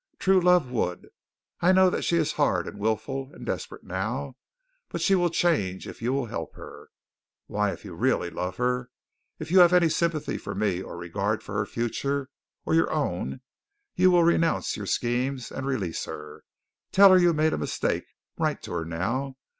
True 0.17 0.41
love 0.41 0.71
would. 0.71 1.09
I 1.59 1.71
know 1.71 1.91
that 1.91 2.01
she 2.01 2.17
is 2.17 2.31
hard 2.31 2.67
and 2.67 2.79
wilful 2.79 3.29
and 3.35 3.45
desperate 3.45 3.83
now, 3.83 4.35
but 4.89 4.99
she 4.99 5.13
will 5.13 5.29
change 5.29 5.87
if 5.87 6.01
you 6.01 6.11
will 6.11 6.25
help 6.25 6.55
her. 6.55 6.89
Why, 7.45 7.71
if 7.71 7.85
you 7.85 7.93
really 7.93 8.31
love 8.31 8.57
her, 8.57 8.89
if 9.37 9.51
you 9.51 9.59
have 9.59 9.73
any 9.73 9.89
sympathy 9.89 10.39
for 10.39 10.55
me 10.55 10.81
or 10.81 10.97
regard 10.97 11.43
for 11.43 11.53
her 11.53 11.67
future, 11.67 12.31
or 12.65 12.73
your 12.73 12.91
own, 12.91 13.41
you 13.93 14.09
will 14.09 14.23
renounce 14.23 14.75
your 14.75 14.87
schemes 14.87 15.51
and 15.51 15.67
release 15.67 16.05
her. 16.05 16.45
Tell 16.91 17.11
her 17.11 17.19
you 17.19 17.31
made 17.31 17.53
a 17.53 17.57
mistake. 17.59 18.05
Write 18.39 18.63
to 18.63 18.71
her 18.71 18.85
now. 18.85 19.35